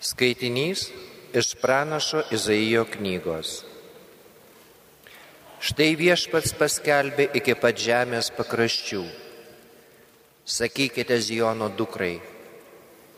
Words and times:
Skaitinys 0.00 0.86
iš 1.36 1.48
pranašo 1.60 2.22
Izaijo 2.32 2.86
knygos. 2.88 3.48
Štai 5.60 5.90
viešpats 5.92 6.54
paskelbė 6.56 7.26
iki 7.36 7.52
pat 7.52 7.76
žemės 7.76 8.30
pakraščių. 8.32 9.02
Sakykite 10.48 11.18
Zijono 11.20 11.68
dukrai, 11.68 12.14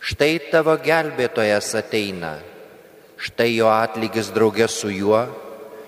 štai 0.03 0.33
tavo 0.51 0.75
gelbėtojas 0.83 1.69
ateina, 1.79 2.33
štai 3.15 3.53
jo 3.55 3.69
atlygis 3.71 4.33
draugė 4.35 4.67
su 4.67 4.91
juo, 4.91 5.21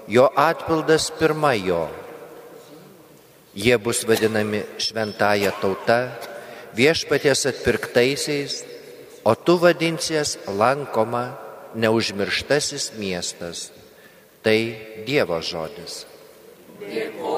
jo 0.06 0.28
atpildas 0.30 1.08
pirma 1.18 1.56
jo. 1.58 1.88
Jie 3.58 3.74
bus 3.82 4.04
vadinami 4.06 4.62
šventąją 4.78 5.50
tauta, 5.58 5.98
viešpaties 6.78 7.44
atpirktaisiais, 7.50 8.62
o 9.24 9.34
tu 9.34 9.56
vadinsies 9.58 10.38
lankoma 10.46 11.34
neužmirštasis 11.74 12.92
miestas. 13.00 13.72
Tai 14.44 14.60
Dievo 15.08 15.40
žodis. 15.40 16.04
Dėkojame 16.84 17.33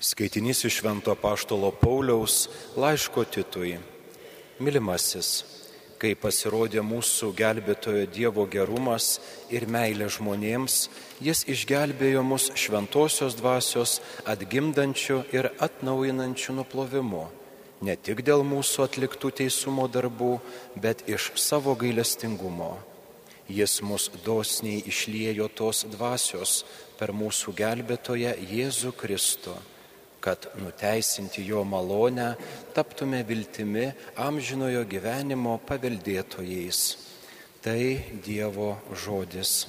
Skaitinys 0.00 0.64
iš 0.64 0.78
Švento 0.80 1.12
Paštolo 1.14 1.70
Pauliaus 1.70 2.48
laiško 2.76 3.24
Titui. 3.28 3.74
Mylimasis, 4.56 5.28
kai 6.00 6.14
pasirodė 6.16 6.80
mūsų 6.80 7.26
gelbėtojo 7.36 8.06
Dievo 8.08 8.46
gerumas 8.48 9.18
ir 9.52 9.66
meilė 9.68 10.06
žmonėms, 10.08 10.76
jis 11.20 11.42
išgelbėjo 11.52 12.22
mus 12.24 12.46
šventosios 12.56 13.36
dvasios 13.36 13.98
atgimdančių 14.24 15.18
ir 15.36 15.50
atnaujinančių 15.66 16.54
nuplovimu. 16.62 17.26
Ne 17.84 17.96
tik 18.00 18.22
dėl 18.24 18.40
mūsų 18.40 18.86
atliktų 18.86 19.34
teisumo 19.42 19.84
darbų, 19.84 20.38
bet 20.80 21.04
iš 21.12 21.34
savo 21.36 21.74
gailestingumo. 21.76 22.70
Jis 23.52 23.76
mus 23.84 24.08
dosniai 24.24 24.80
išliejo 24.88 25.50
tos 25.52 25.84
dvasios 25.92 26.62
per 26.96 27.12
mūsų 27.12 27.52
gelbėtoją 27.60 28.32
Jėzų 28.48 28.94
Kristų 28.96 29.58
kad 30.20 30.46
nuteisinti 30.60 31.44
jo 31.46 31.64
malonę 31.64 32.34
taptume 32.76 33.22
viltimi 33.24 33.90
amžinojo 34.16 34.84
gyvenimo 34.84 35.58
paveldėtojais. 35.66 36.82
Tai 37.60 37.80
Dievo 38.24 38.72
žodis. 38.96 39.66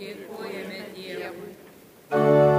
Dėkojame 0.00 0.84
Dievui. 0.96 2.55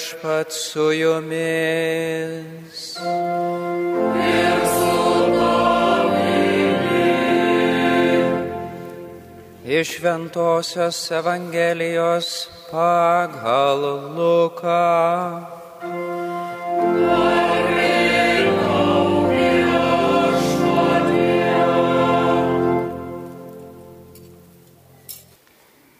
Viešpat 0.00 0.52
su 0.52 0.92
jumis. 0.92 2.96
Iš 9.64 10.00
Ventosios 10.00 11.10
Evangelijos 11.10 12.48
pagal 12.72 13.80
Luką. 14.16 15.44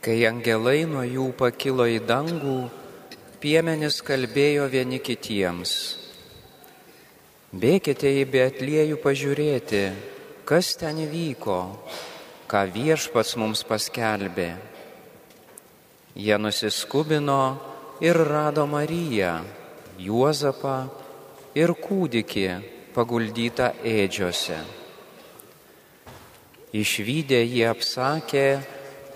Kai 0.00 0.24
angelai 0.24 0.88
nuo 0.88 1.04
jų 1.04 1.32
pakilo 1.36 1.84
į 1.84 2.00
dangų, 2.08 2.79
piemenis 3.40 4.02
kalbėjo 4.04 4.66
vieni 4.68 4.98
kitiems. 5.00 5.72
Bėkite 7.50 8.10
į 8.20 8.26
Beatliejų 8.30 8.98
pažiūrėti, 9.00 9.84
kas 10.46 10.74
ten 10.78 11.00
įvyko, 11.06 11.60
ką 12.50 12.60
viešpats 12.74 13.38
mums 13.40 13.64
paskelbė. 13.66 14.50
Jie 16.14 16.36
nusiskubino 16.38 17.42
ir 18.04 18.18
rado 18.28 18.66
Mariją, 18.68 19.38
Juozapą 20.00 20.76
ir 21.56 21.72
kūdikį 21.80 22.46
paguldytą 22.94 23.72
ėdžiose. 23.84 24.58
Išvykę 26.76 27.40
jie 27.40 27.64
apsakė, 27.66 28.44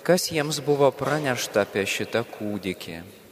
kas 0.03 0.31
jiems 0.33 0.59
buvo 0.65 0.91
pranešta 0.91 1.63
apie 1.69 1.85
šitą 1.87 2.25
kūdikį. 2.35 3.24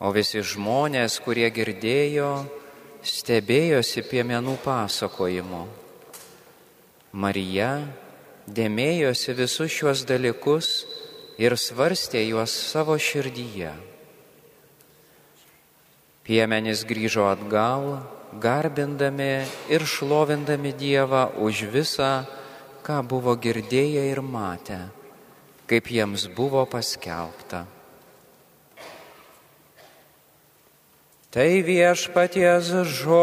O 0.00 0.08
visi 0.16 0.40
žmonės, 0.40 1.18
kurie 1.20 1.50
girdėjo, 1.52 2.30
stebėjosi 3.04 4.00
piemenų 4.08 4.54
pasakojimu. 4.64 5.66
Marija 7.12 7.70
dėmėjosi 8.48 9.34
visus 9.36 9.72
šiuos 9.74 10.04
dalykus 10.08 10.70
ir 11.36 11.56
svarstė 11.60 12.22
juos 12.30 12.54
savo 12.54 12.96
širdyje. 12.96 13.74
Piemenys 16.24 16.86
grįžo 16.88 17.26
atgal, 17.28 18.00
garbindami 18.40 19.42
ir 19.68 19.84
šlovindami 19.84 20.72
Dievą 20.80 21.26
už 21.44 21.66
visą, 21.74 22.12
ką 22.86 23.02
buvo 23.04 23.34
girdėję 23.36 24.06
ir 24.12 24.22
matę, 24.24 24.78
kaip 25.68 25.92
jiems 25.92 26.28
buvo 26.32 26.64
paskelbta. 26.64 27.66
Tai 31.30 31.62
viešpaties 31.62 32.90
žodis. 32.90 33.20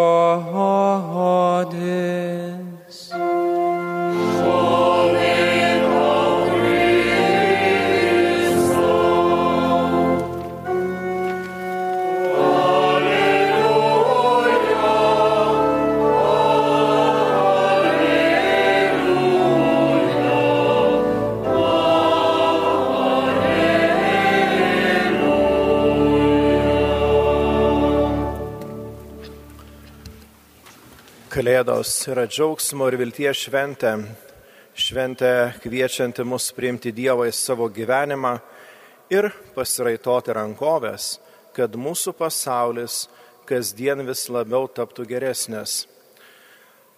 Kalėdos 31.68 32.06
yra 32.08 32.24
džiaugsmo 32.32 32.86
ir 32.88 32.96
vilties 32.96 33.42
šventė, 33.44 33.90
šventė 34.72 35.32
kviečianti 35.60 36.24
mus 36.24 36.46
priimti 36.56 36.94
Dievą 36.96 37.26
į 37.28 37.34
savo 37.36 37.66
gyvenimą 37.68 38.30
ir 39.12 39.28
pasiraitoti 39.52 40.32
rankovės, 40.38 41.18
kad 41.52 41.76
mūsų 41.76 42.14
pasaulis 42.16 43.10
kasdien 43.50 44.00
vis 44.08 44.22
labiau 44.32 44.70
taptų 44.72 45.04
geresnis. 45.10 45.82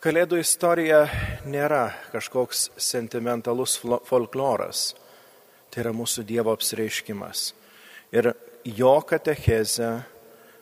Kalėdų 0.05 0.37
istorija 0.43 0.99
nėra 1.49 1.87
kažkoks 2.13 2.67
sentimentalus 2.77 3.73
folkloras, 3.81 4.91
tai 5.73 5.81
yra 5.81 5.95
mūsų 5.97 6.27
Dievo 6.29 6.53
apsireiškimas. 6.53 7.55
Ir 8.13 8.35
jo 8.69 8.93
katechezė 9.01 9.95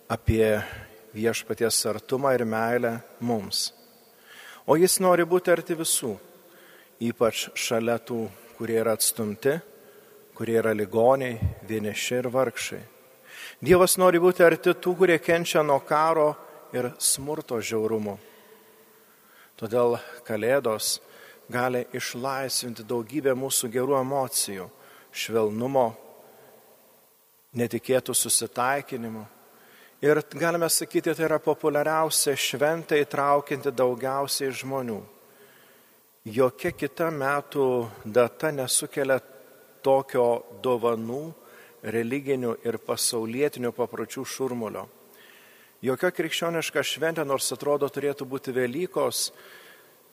apie 0.07 0.53
viešpaties 1.11 1.81
artumą 1.91 2.31
ir 2.39 2.47
meilę 2.47 3.01
mums. 3.19 3.73
O 4.67 4.75
jis 4.75 4.97
nori 5.00 5.24
būti 5.24 5.47
arti 5.53 5.77
visų, 5.79 6.09
ypač 7.07 7.45
šalia 7.55 7.95
tų, 8.03 8.25
kurie 8.57 8.81
yra 8.81 8.97
atstumti, 8.97 9.53
kurie 10.36 10.57
yra 10.59 10.74
ligoniai, 10.75 11.38
vieniši 11.69 12.17
ir 12.17 12.27
vargšai. 12.33 12.81
Dievas 13.63 13.95
nori 13.95 14.19
būti 14.19 14.43
arti 14.43 14.74
tų, 14.75 14.95
kurie 15.00 15.17
kenčia 15.24 15.63
nuo 15.63 15.79
karo 15.88 16.33
ir 16.75 16.89
smurto 17.00 17.62
žiaurumo. 17.63 18.17
Todėl 19.57 19.95
Kalėdos 20.27 20.97
gali 21.47 21.86
išlaisvinti 21.95 22.83
daugybę 22.83 23.38
mūsų 23.39 23.71
gerų 23.71 23.95
emocijų, 24.01 24.67
švelnumo, 25.15 25.88
netikėtų 27.55 28.13
susitaikinimų. 28.13 29.24
Ir 30.01 30.21
galime 30.29 30.69
sakyti, 30.69 31.09
tai 31.09 31.25
yra 31.25 31.39
populiariausia 31.41 32.35
šventė 32.37 32.99
įtraukianti 33.01 33.71
daugiausiai 33.73 34.51
žmonių. 34.53 34.97
Jokia 36.29 36.69
kita 36.77 37.07
metų 37.09 37.65
data 38.05 38.51
nesukelia 38.53 39.17
tokio 39.81 40.27
dovanų, 40.61 41.23
religinių 41.81 42.51
ir 42.67 42.77
pasaulietinių 42.77 43.71
papročių 43.73 44.25
šurmulio. 44.35 44.85
Jokia 45.81 46.13
krikščioniška 46.13 46.85
šventė, 46.85 47.25
nors 47.25 47.49
atrodo 47.57 47.89
turėtų 47.89 48.29
būti 48.29 48.53
Velykos, 48.53 49.31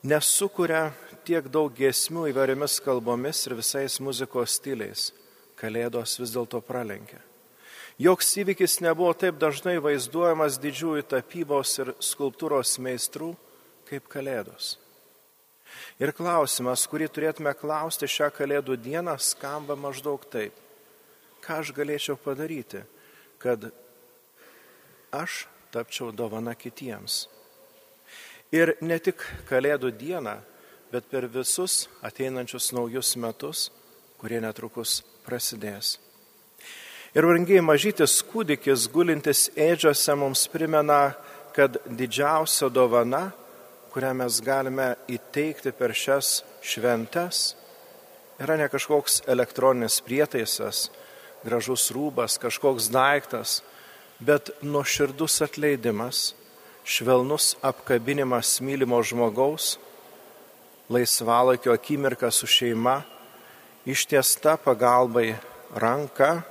nesukuria 0.01 0.95
tiek 1.29 1.45
daug 1.45 1.69
giesmių 1.77 2.31
įvairiomis 2.33 2.79
kalbomis 2.81 3.45
ir 3.45 3.59
visais 3.61 4.01
muzikos 4.01 4.57
stiliais. 4.57 5.11
Kalėdos 5.61 6.17
vis 6.17 6.33
dėlto 6.33 6.65
pralenkia. 6.65 7.21
Joks 7.95 8.33
įvykis 8.41 8.81
nebuvo 8.83 9.13
taip 9.15 9.37
dažnai 9.39 9.77
vaizduojamas 9.79 10.57
didžiųjų 10.59 11.05
tapybos 11.07 11.77
ir 11.79 11.93
skulptūros 12.03 12.73
meistrų 12.83 13.29
kaip 13.87 14.09
Kalėdos. 14.11 14.73
Ir 16.03 16.11
klausimas, 16.11 16.83
kurį 16.91 17.07
turėtume 17.07 17.53
klausti 17.55 18.09
šią 18.11 18.27
Kalėdų 18.35 18.75
dieną, 18.83 19.15
skamba 19.15 19.77
maždaug 19.79 20.27
taip. 20.27 20.51
Ką 21.39 21.61
aš 21.63 21.71
galėčiau 21.77 22.19
padaryti, 22.19 22.81
kad 23.39 23.69
aš 25.15 25.45
tapčiau 25.71 26.11
dovana 26.11 26.51
kitiems? 26.51 27.29
Ir 28.51 28.75
ne 28.83 28.99
tik 28.99 29.23
Kalėdų 29.47 29.93
dieną, 29.95 30.41
bet 30.91 31.07
per 31.07 31.29
visus 31.31 31.85
ateinančius 32.03 32.73
naujus 32.75 33.15
metus, 33.15 33.69
kurie 34.19 34.43
netrukus 34.43 34.99
prasidės. 35.23 35.95
Ir 37.15 37.23
vangiai 37.23 37.61
mažytis 37.63 38.17
kūdikis 38.27 38.89
gulintis 38.91 39.45
ėdžiose 39.55 40.17
mums 40.19 40.41
primena, 40.51 41.13
kad 41.55 41.77
didžiausia 41.87 42.67
dovana, 42.67 43.29
kurią 43.93 44.09
mes 44.19 44.39
galime 44.43 44.87
įteikti 45.07 45.71
per 45.71 45.93
šias 45.95 46.41
šventes, 46.59 47.53
yra 48.43 48.57
ne 48.59 48.67
kažkoks 48.67 49.21
elektroninis 49.31 50.01
prietaisas, 50.03 50.89
gražus 51.47 51.85
rūbas, 51.95 52.35
kažkoks 52.35 52.89
daiktas, 52.91 53.61
bet 54.19 54.51
nuoširdus 54.59 55.37
atleidimas 55.45 56.33
švelnus 56.83 57.53
apkabinimas 57.63 58.57
mylimo 58.59 58.99
žmogaus, 59.07 59.77
laisvalakio 60.91 61.71
akimirka 61.71 62.27
su 62.27 62.51
šeima, 62.51 62.97
ištiesta 63.87 64.57
pagalbai 64.65 65.29
ranka 65.79 66.43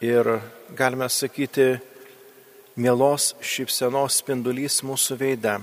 ir, 0.00 0.40
galime 0.76 1.08
sakyti, 1.08 1.80
mielos 2.80 3.34
šypsenos 3.44 4.20
spindulys 4.22 4.80
mūsų 4.86 5.16
veide. 5.20 5.58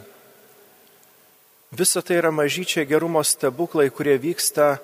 Visa 1.73 2.01
tai 2.05 2.19
yra 2.21 2.31
mažyčiai 2.31 2.87
gerumo 2.87 3.23
stebuklai, 3.25 3.89
kurie 3.91 4.15
vyksta 4.21 4.77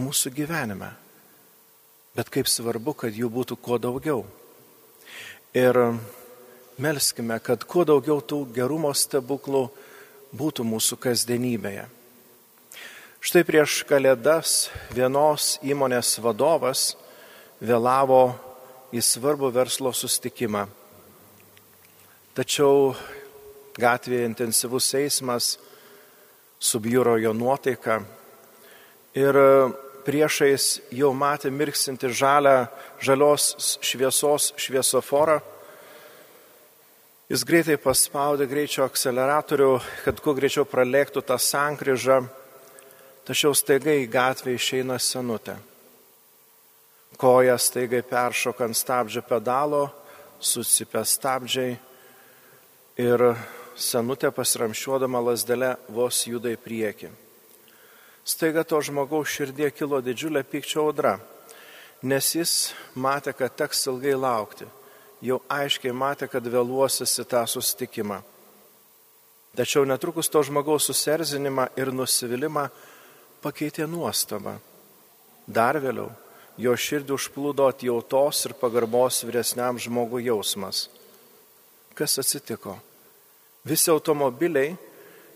mūsų 0.00 0.32
gyvenime. 0.32 0.94
Bet 2.16 2.30
kaip 2.32 2.48
svarbu, 2.48 2.94
kad 2.94 3.14
jų 3.14 3.28
būtų 3.30 3.58
kuo 3.60 3.78
daugiau. 3.82 4.24
Ir 5.54 5.76
melskime, 6.80 7.36
kad 7.42 7.66
kuo 7.66 7.84
daugiau 7.84 8.22
tų 8.22 8.44
gerumo 8.54 8.94
stebuklų 8.94 9.66
būtų 10.32 10.64
mūsų 10.64 10.96
kasdienybėje. 11.02 11.88
Štai 13.20 13.42
prieš 13.44 13.82
kalėdas 13.84 14.70
vienos 14.96 15.58
įmonės 15.60 16.14
vadovas 16.24 16.94
vėlavo 17.60 18.22
į 18.92 19.02
svarbų 19.04 19.50
verslo 19.54 19.92
sustikimą. 19.94 20.66
Tačiau 22.34 22.94
gatvėje 23.80 24.26
intensyvus 24.28 24.88
eismas 24.98 25.52
subjūro 26.60 27.16
jo 27.20 27.32
nuotaika 27.36 28.00
ir 29.16 29.38
priešais 30.04 30.80
jau 30.96 31.12
matė 31.12 31.52
mirksinti 31.52 32.08
žalę, 32.08 32.68
žalios 33.00 33.78
šviesos 33.84 34.52
šviesoforą 34.56 35.40
Jis 37.30 37.44
greitai 37.46 37.76
paspaudė 37.78 38.48
greičio 38.50 38.82
akceleratorių, 38.82 39.76
kad 40.02 40.18
kuo 40.18 40.32
greičiau 40.34 40.64
pralėktų 40.66 41.22
tą 41.22 41.36
sankryžą, 41.38 42.24
tačiau 43.22 43.54
staigai 43.54 44.00
į 44.02 44.08
gatvę 44.10 44.56
išeina 44.56 44.96
senutė. 44.98 45.54
Koja 47.20 47.58
staigai 47.60 48.00
peršoka 48.00 48.64
ant 48.64 48.76
stabdžio 48.76 49.20
pedalo, 49.28 49.82
susipė 50.40 51.02
stabdžiai 51.04 51.74
ir 52.96 53.24
senutė 53.76 54.30
pasiramšiuodama 54.32 55.20
lasdelę 55.26 55.74
vos 55.92 56.22
juda 56.24 56.48
į 56.54 56.56
priekį. 56.64 57.10
Staiga 58.24 58.64
to 58.64 58.80
žmogaus 58.80 59.34
širdie 59.34 59.68
kilo 59.68 60.00
didžiulė 60.00 60.46
pykčio 60.48 60.86
audra, 60.86 61.18
nes 62.00 62.30
jis 62.36 62.54
matė, 62.96 63.36
kad 63.36 63.52
teks 63.52 63.84
ilgai 63.92 64.16
laukti 64.16 64.68
jau 65.20 65.42
aiškiai 65.52 65.92
matė, 65.92 66.28
kad 66.32 66.44
vėluosis 66.44 67.18
į 67.20 67.26
tą 67.28 67.44
sustikimą. 67.44 68.22
Tačiau 69.60 69.84
netrukus 69.84 70.32
to 70.32 70.40
žmogaus 70.46 70.88
susierzinimą 70.88 71.68
ir 71.76 71.92
nusivylimą 71.92 72.68
pakeitė 73.44 73.84
nuostaba. 73.90 74.56
Dar 75.44 75.80
vėliau 75.82 76.08
jo 76.60 76.76
širdį 76.76 77.16
užplūdo 77.16 77.66
atjautos 77.70 78.44
ir 78.46 78.54
pagarbos 78.60 79.22
vyresniam 79.24 79.78
žmogui 79.80 80.26
jausmas. 80.26 80.88
Kas 81.96 82.18
atsitiko? 82.20 82.76
Visi 83.64 83.90
automobiliai 83.92 84.76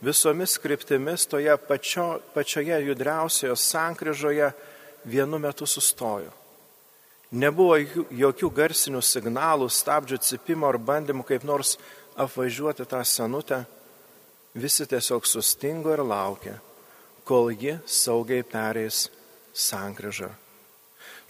visomis 0.05 0.59
kryptimis 0.61 1.27
toje 1.27 1.57
pačio, 1.69 2.21
pačioje 2.35 2.81
judriausioje 2.87 3.57
sankryžoje 3.57 4.51
vienu 5.05 5.41
metu 5.41 5.67
sustojo. 5.67 6.33
Nebuvo 7.35 7.81
jokių 8.15 8.51
garsinių 8.55 9.01
signalų, 9.03 9.67
stabdžių 9.73 10.21
cipimo 10.23 10.69
ar 10.69 10.79
bandymų 10.79 11.25
kaip 11.27 11.45
nors 11.49 11.75
apvažiuoti 12.21 12.87
tą 12.87 13.01
senutę. 13.03 13.65
Visi 14.55 14.87
tiesiog 14.87 15.27
sustingo 15.27 15.91
ir 15.97 16.05
laukė, 16.07 16.55
kol 17.27 17.51
ji 17.51 17.81
saugiai 17.91 18.47
pereis 18.47 19.09
sankryžą. 19.51 20.44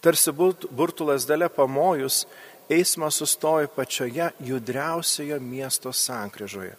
Tarsi 0.05 0.35
burtulas 0.37 1.25
dalė 1.25 1.49
pamojus, 1.49 2.27
eismas 2.69 3.17
sustojo 3.23 3.71
pačioje 3.73 4.31
judriausioje 4.45 5.39
miesto 5.41 5.93
sankryžoje. 5.93 6.77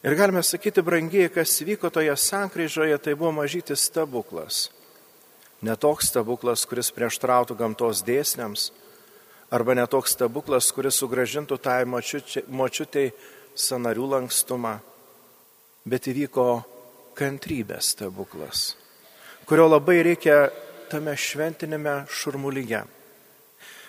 Ir 0.00 0.16
galime 0.16 0.42
sakyti, 0.42 0.82
brangiai, 0.82 1.28
kas 1.30 1.60
vyko 1.62 1.90
toje 1.92 2.12
sankryžoje, 2.16 2.98
tai 2.98 3.14
buvo 3.14 3.34
mažytis 3.42 3.84
stebuklas 3.86 4.70
Netoks 5.60 6.08
stebuklas, 6.08 6.62
kuris 6.64 6.88
prieštrautų 6.96 7.52
gamtos 7.58 8.00
dėsniams, 8.00 8.70
arba 9.52 9.74
netoks 9.76 10.14
stebuklas, 10.16 10.70
kuris 10.72 10.96
sugražintų 11.02 11.58
tai 11.60 11.82
močiutei 11.84 13.10
sanarių 13.52 14.06
lankstumą, 14.14 14.78
bet 15.84 16.08
įvyko 16.08 16.46
kantrybės 17.18 17.92
stebuklas, 17.92 18.70
kurio 19.44 19.68
labai 19.68 19.98
reikia 20.06 20.46
tame 20.90 21.14
šventinėme 21.16 22.04
šurmulyje. 22.10 22.82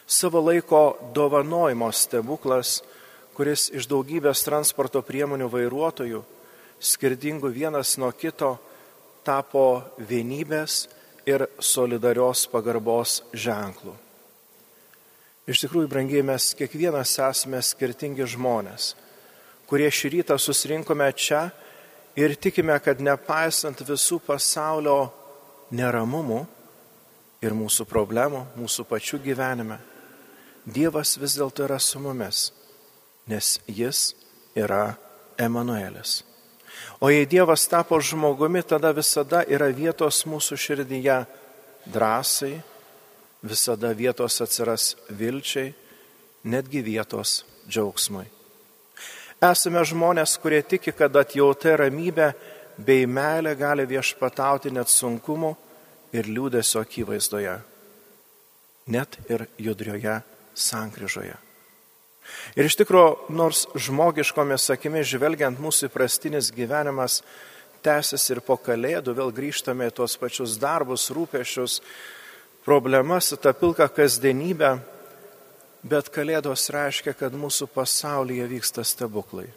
Savo 0.06 0.42
laiko 0.44 0.98
dovanojimo 1.16 1.88
stebuklas, 1.96 2.82
kuris 3.36 3.70
iš 3.74 3.88
daugybės 3.90 4.44
transporto 4.46 5.02
priemonių 5.06 5.48
vairuotojų, 5.50 6.22
skirtingų 6.82 7.52
vienas 7.56 7.96
nuo 8.02 8.12
kito, 8.12 8.58
tapo 9.24 9.82
vienybės 9.98 10.88
ir 11.30 11.46
solidarios 11.62 12.48
pagarbos 12.52 13.22
ženklų. 13.34 13.94
Iš 15.50 15.66
tikrųjų, 15.66 15.90
brangiai, 15.90 16.22
mes 16.26 16.52
kiekvienas 16.58 17.16
esame 17.22 17.62
skirtingi 17.66 18.28
žmonės, 18.30 18.94
kurie 19.70 19.90
šį 19.90 20.16
rytą 20.18 20.38
susirinkome 20.38 21.08
čia 21.18 21.48
ir 22.20 22.36
tikime, 22.36 22.76
kad 22.84 23.02
nepaisant 23.02 23.82
visų 23.88 24.20
pasaulio 24.26 25.12
neramumų 25.72 26.44
ir 27.42 27.56
mūsų 27.58 27.88
problemų, 27.90 28.46
mūsų 28.60 28.86
pačių 28.90 29.22
gyvenime, 29.26 29.80
Dievas 30.62 31.16
vis 31.18 31.34
dėlto 31.40 31.64
yra 31.66 31.80
su 31.82 31.98
mumis, 31.98 32.52
nes 33.26 33.56
Jis 33.66 34.12
yra 34.54 34.94
Emanuelis. 35.42 36.20
O 37.02 37.10
jei 37.10 37.26
Dievas 37.26 37.66
tapo 37.66 37.98
žmogumi, 37.98 38.62
tada 38.62 38.92
visada 38.94 39.42
yra 39.50 39.72
vietos 39.74 40.22
mūsų 40.30 40.58
širdyje 40.62 41.18
drąsai, 41.90 42.60
visada 43.42 43.90
vietos 43.98 44.38
atsiras 44.46 44.92
vilčiai, 45.10 45.74
netgi 46.46 46.84
vietos 46.86 47.42
džiaugsmui. 47.66 48.28
Esame 49.42 49.82
žmonės, 49.82 50.38
kurie 50.38 50.62
tiki, 50.62 50.94
kad 50.94 51.18
atjauta 51.18 51.74
ramybė 51.82 52.30
bei 52.78 53.10
meilė 53.10 53.56
gali 53.58 53.88
viešpatauti 53.90 54.70
net 54.70 54.94
sunkumu 54.94 55.56
ir 56.16 56.28
liūdėsio 56.28 56.82
akivaizdoje, 56.84 57.56
net 58.92 59.18
ir 59.32 59.48
judrioje 59.62 60.20
sankryžoje. 60.58 61.38
Ir 62.56 62.68
iš 62.68 62.78
tikrųjų, 62.80 63.34
nors 63.34 63.66
žmogiškomis 63.76 64.70
akimis 64.74 65.10
žvelgiant 65.10 65.60
mūsų 65.60 65.90
įprastinis 65.90 66.52
gyvenimas 66.56 67.22
tęsiasi 67.84 68.36
ir 68.36 68.42
po 68.46 68.58
kalėdų, 68.62 69.16
vėl 69.18 69.34
grįžtame 69.36 69.90
į 69.90 69.96
tuos 69.98 70.16
pačius 70.22 70.58
darbus, 70.62 71.10
rūpešius, 71.14 71.80
problemas, 72.66 73.32
tą 73.42 73.54
pilką 73.58 73.88
kasdienybę, 73.96 74.76
bet 75.82 76.12
kalėdos 76.14 76.70
reiškia, 76.74 77.16
kad 77.18 77.34
mūsų 77.34 77.72
pasaulyje 77.74 78.46
vyksta 78.52 78.86
stebuklai. 78.86 79.50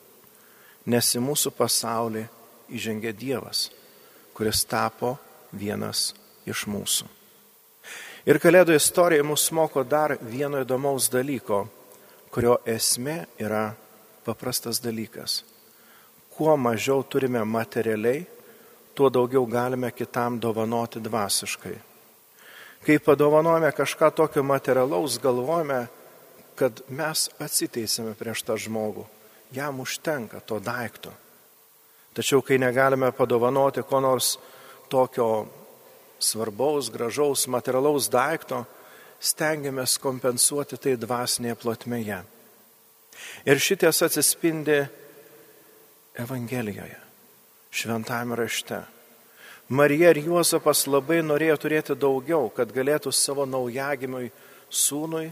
Nes 0.88 1.12
į 1.16 1.20
mūsų 1.25 1.52
pasaulį 1.56 2.26
įžengė 2.75 3.12
Dievas, 3.16 3.68
kuris 4.37 4.64
tapo 4.68 5.16
vienas 5.52 6.12
iš 6.47 6.67
mūsų. 6.71 7.09
Ir 8.25 8.41
kalėdų 8.41 8.77
istorija 8.79 9.25
mus 9.25 9.51
moko 9.53 9.85
dar 9.85 10.17
vieno 10.21 10.63
įdomaus 10.65 11.11
dalyko, 11.13 11.67
kurio 12.33 12.57
esmė 12.65 13.25
yra 13.39 13.75
paprastas 14.25 14.81
dalykas. 14.81 15.43
Kuo 16.35 16.57
mažiau 16.57 17.05
turime 17.05 17.45
materialiai, 17.45 18.25
tuo 18.95 19.11
daugiau 19.11 19.45
galime 19.47 19.91
kitam 19.93 20.39
dovanoti 20.41 21.03
dvasiškai. 21.05 21.75
Kai 22.85 22.97
padovanojame 22.99 23.71
kažką 23.73 24.11
tokio 24.15 24.43
materialaus, 24.43 25.19
galvojame, 25.21 25.87
kad 26.57 26.81
mes 26.89 27.29
atsiteisėme 27.43 28.15
prieš 28.19 28.45
tą 28.47 28.57
žmogų. 28.61 29.07
Jam 29.55 29.81
užtenka 29.81 30.41
to 30.41 30.59
daikto. 30.63 31.13
Tačiau 32.15 32.43
kai 32.47 32.59
negalime 32.63 33.11
padovanoti 33.13 33.83
ko 33.83 34.01
nors 34.01 34.37
tokio 34.91 35.47
svarbaus, 36.23 36.90
gražaus, 36.92 37.47
materialaus 37.50 38.09
daikto, 38.12 38.64
stengiamės 39.25 39.97
kompensuoti 40.02 40.78
tai 40.80 40.97
dvasinėje 41.00 41.59
plotmėje. 41.61 42.21
Ir 43.47 43.62
šities 43.62 44.02
atsispindi 44.04 44.83
Evangelijoje, 46.18 46.99
šventame 47.75 48.37
rašte. 48.38 48.85
Marija 49.68 50.12
ir 50.12 50.21
Juozapas 50.26 50.85
labai 50.87 51.23
norėjo 51.25 51.56
turėti 51.62 51.97
daugiau, 51.97 52.50
kad 52.54 52.71
galėtų 52.71 53.11
savo 53.16 53.47
naujagimiui 53.49 54.28
sūnui 54.68 55.30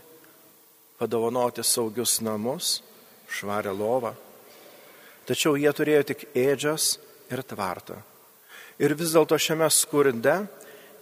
padovanoti 0.99 1.63
saugius 1.67 2.21
namus, 2.25 2.81
švarę 3.29 3.75
lovą. 3.77 4.15
Tačiau 5.29 5.55
jie 5.61 5.71
turėjo 5.71 6.03
tik 6.09 6.25
ėdžias 6.35 6.97
ir 7.31 7.45
tvartą. 7.47 8.01
Ir 8.83 8.97
vis 8.99 9.13
dėlto 9.15 9.39
šiame 9.39 9.69
skurde 9.71 10.41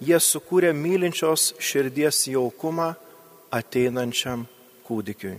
jie 0.00 0.18
sukūrė 0.20 0.72
mylinčios 0.76 1.54
širdies 1.60 2.24
jaukumą 2.32 2.94
ateinančiam 3.52 4.46
kūdikiui. 4.86 5.36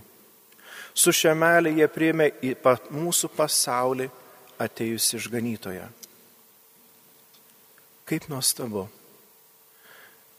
Su 0.93 1.13
šemelė 1.15 1.73
jie 1.77 1.87
priėmė 1.87 2.27
į 2.43 2.55
mūsų 2.91 3.31
pasaulį 3.35 4.09
atėjusi 4.61 5.17
išganytoje. 5.17 5.85
Kaip 8.05 8.27
nuostabu. 8.29 8.89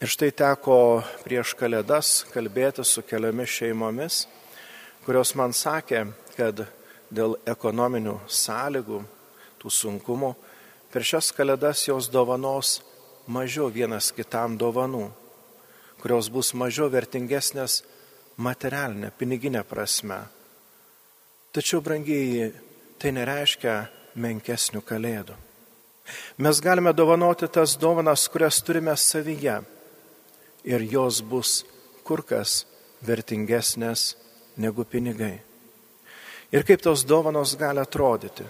Ir 0.03 0.11
štai 0.11 0.29
teko 0.35 0.77
prieš 1.23 1.53
kalėdas 1.57 2.25
kalbėti 2.33 2.83
su 2.85 3.01
keliomis 3.07 3.49
šeimomis, 3.49 4.25
kurios 5.05 5.31
man 5.39 5.55
sakė, 5.55 6.05
kad 6.35 6.65
dėl 7.13 7.37
ekonominių 7.47 8.17
sąlygų, 8.27 8.99
tų 9.61 9.71
sunkumų, 9.71 10.33
per 10.91 11.07
šias 11.07 11.31
kalėdas 11.33 11.87
jos 11.87 12.09
dovanos 12.11 12.81
mažiau 13.27 13.69
vienas 13.71 14.11
kitam 14.15 14.57
dovanų, 14.59 15.07
kurios 16.01 16.29
bus 16.29 16.53
mažiau 16.53 16.89
vertingesnės 16.91 17.81
materialinė, 18.37 19.11
piniginė 19.17 19.63
prasme. 19.67 20.23
Tačiau, 21.53 21.81
brangiai, 21.85 22.51
tai 22.97 23.13
nereiškia 23.13 23.75
menkesnių 24.15 24.81
kalėdų. 24.85 25.35
Mes 26.43 26.59
galime 26.59 26.91
dovanoti 26.93 27.47
tas 27.47 27.77
dovanas, 27.79 28.25
kurias 28.27 28.59
turime 28.65 28.95
savyje 28.97 29.61
ir 30.67 30.83
jos 30.91 31.21
bus 31.21 31.61
kur 32.03 32.23
kas 32.27 32.63
vertingesnės 33.03 34.13
negu 34.59 34.83
pinigai. 34.83 35.37
Ir 36.53 36.65
kaip 36.67 36.83
tos 36.83 37.05
dovanos 37.07 37.55
gali 37.57 37.81
atrodyti? 37.81 38.45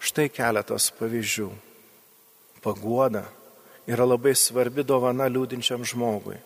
Štai 0.00 0.28
keletas 0.32 0.88
pavyzdžių. 0.96 1.48
Paguoda, 2.64 3.26
yra 3.86 4.06
labai 4.06 4.34
svarbi 4.34 4.84
dovana 4.86 5.28
liūdinčiam 5.30 5.84
žmogui, 5.86 6.36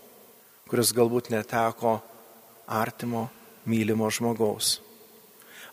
kuris 0.69 0.93
galbūt 0.97 1.31
neteko 1.33 1.99
artimo, 2.69 3.29
mylimo 3.67 4.11
žmogaus. 4.13 4.79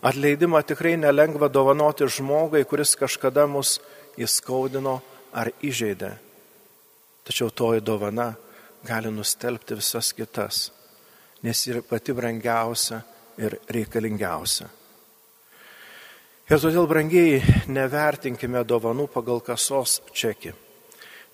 Atleidimą 0.02 0.62
tikrai 0.62 0.96
nelengva 0.96 1.48
dovanoti 1.50 2.06
žmogui, 2.06 2.64
kuris 2.64 2.94
kažkada 2.96 3.48
mus 3.50 3.78
įskaudino 4.18 4.98
ar 5.34 5.50
įžeidė. 5.62 6.12
Tačiau 7.26 7.50
toji 7.50 7.82
dovana 7.84 8.30
gali 8.86 9.10
nustelbti 9.12 9.76
visas 9.76 10.12
kitas, 10.16 10.68
nes 11.42 11.64
yra 11.68 11.82
pati 11.82 12.14
brangiausia 12.14 13.02
ir 13.38 13.58
reikalingiausia. 13.68 14.68
Ir 16.48 16.62
todėl, 16.62 16.86
brangiai, 16.88 17.42
nevertinkime 17.68 18.62
dovanų 18.64 19.10
pagal 19.12 19.42
kasos 19.44 19.98
čekį. 20.16 20.54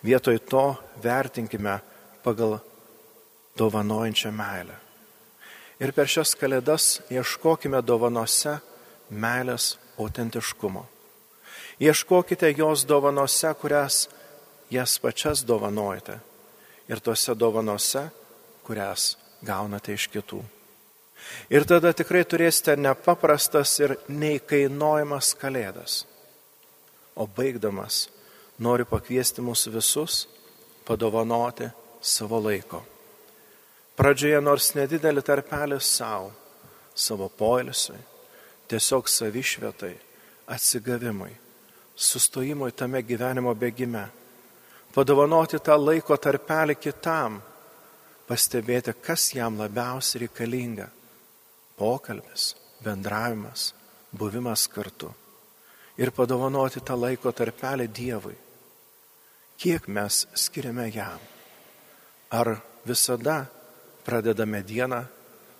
Vietoj 0.05 0.39
to 0.39 0.75
vertinkime 1.03 1.79
pagal 2.25 2.59
dovanojančią 3.57 4.33
meilę. 4.37 4.77
Ir 5.81 5.93
per 5.97 6.09
šias 6.09 6.35
kalėdas 6.37 7.01
ieškokime 7.11 7.81
dovanose 7.83 8.59
meilės 9.11 9.75
autentiškumo. 9.99 10.85
Ieškokite 11.81 12.53
jos 12.55 12.85
dovanose, 12.87 13.51
kurias 13.59 14.09
jas 14.71 14.99
pačias 14.99 15.43
dovanojate. 15.45 16.19
Ir 16.89 17.01
tose 17.01 17.35
dovanose, 17.35 18.09
kurias 18.65 19.15
gaunate 19.43 19.97
iš 19.97 20.09
kitų. 20.13 20.43
Ir 21.49 21.65
tada 21.65 21.95
tikrai 21.97 22.25
turėsite 22.29 22.77
nepaprastas 22.77 23.73
ir 23.81 23.97
neįkainojamas 24.09 25.33
kalėdas. 25.41 26.05
O 27.17 27.27
baigdamas 27.27 28.09
noriu 28.59 28.87
pakviesti 28.87 29.41
mus 29.41 29.67
visus 29.67 30.29
padovanoti 30.85 31.69
savo 32.01 32.39
laiko. 32.41 32.83
Pradžioje 33.97 34.41
nors 34.43 34.73
nedidelį 34.75 35.23
tarpelį 35.23 35.79
savo, 35.81 36.33
savo 36.95 37.29
poilsiui, 37.29 37.99
tiesiog 38.69 39.09
savišvietai, 39.09 39.95
atsigavimui, 40.51 41.31
sustojimui 41.95 42.73
tame 42.73 43.03
gyvenimo 43.03 43.55
bėgime. 43.55 44.05
Padovanoti 44.95 45.59
tą 45.59 45.79
laiko 45.79 46.17
tarpelį 46.17 46.77
kitam, 46.79 47.41
pastebėti, 48.29 48.95
kas 49.03 49.33
jam 49.35 49.59
labiausiai 49.59 50.27
reikalinga. 50.27 50.89
Pokalbis, 51.79 52.53
bendravimas, 52.83 53.73
buvimas 54.15 54.69
kartu. 54.71 55.11
Ir 55.99 56.11
padovanoti 56.15 56.83
tą 56.83 56.99
laiko 56.99 57.31
tarpelį 57.35 57.89
Dievui 57.95 58.35
kiek 59.65 59.89
mes 59.89 60.27
skiriame 60.37 60.91
jam. 60.93 61.21
Ar 62.31 62.59
visada 62.85 63.47
pradedame 64.05 64.61
dieną 64.63 65.05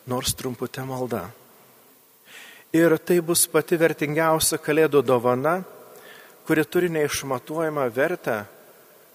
nors 0.07 0.35
trumputę 0.37 0.85
maldą. 0.85 1.25
Ir 2.73 2.99
tai 2.99 3.21
bus 3.25 3.47
pati 3.49 3.79
vertingiausia 3.81 4.59
kalėdų 4.61 5.01
dovana, 5.07 5.63
kuri 6.45 6.65
turi 6.69 6.91
neišmatuojamą 6.93 7.87
vertę, 7.95 8.45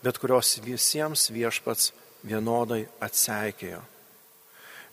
bet 0.01 0.17
kurios 0.17 0.55
visiems 0.63 1.27
viešpats 1.29 1.91
vienodai 2.25 2.87
atseikėjo. 3.03 3.83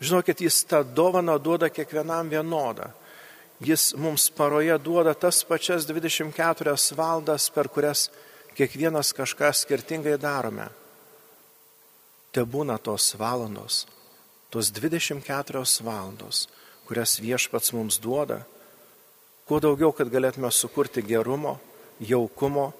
Žinokit, 0.02 0.42
jis 0.44 0.60
tą 0.68 0.82
dovaną 0.84 1.38
duoda 1.40 1.70
kiekvienam 1.72 2.28
vienodą. 2.28 2.90
Jis 3.64 3.94
mums 3.96 4.28
paroje 4.28 4.76
duoda 4.76 5.14
tas 5.14 5.40
pačias 5.46 5.86
24 5.88 6.76
valandas, 6.98 7.48
per 7.48 7.70
kurias 7.72 8.10
kiekvienas 8.56 9.12
kažką 9.12 9.52
skirtingai 9.52 10.16
darome. 10.20 10.70
Te 12.32 12.44
būna 12.44 12.78
tos 12.80 13.12
valandos, 13.20 13.84
tos 14.50 14.72
24 14.72 15.64
valandos, 15.84 16.46
kurias 16.88 17.18
viešpats 17.20 17.72
mums 17.76 18.00
duoda, 18.00 18.42
kuo 19.46 19.60
daugiau, 19.60 19.92
kad 19.92 20.08
galėtume 20.12 20.50
sukurti 20.52 21.04
gerumo, 21.04 21.56
jaukumo 22.00 22.70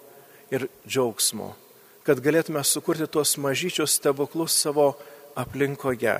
ir 0.52 0.68
džiaugsmo, 0.86 1.52
kad 2.06 2.20
galėtume 2.24 2.62
sukurti 2.64 3.08
tuos 3.10 3.36
mažyčius 3.40 3.98
stebuklus 3.98 4.56
savo 4.56 4.94
aplinkoje, 5.36 6.18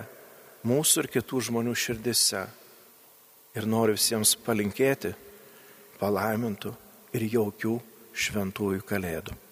mūsų 0.67 1.05
ir 1.05 1.11
kitų 1.17 1.43
žmonių 1.49 1.75
širdise. 1.79 2.47
Ir 3.57 3.65
noriu 3.65 3.97
visiems 3.97 4.35
palinkėti 4.45 5.15
palaimintų 5.97 6.75
ir 7.17 7.25
jaukių 7.33 7.79
šventųjų 8.13 8.85
kalėdų. 8.85 9.46